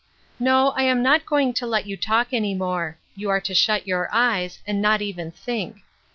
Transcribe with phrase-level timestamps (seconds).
[0.39, 3.85] No, I am not going to let you talk any more; you are to shut
[3.85, 5.75] your eyes, and not even think.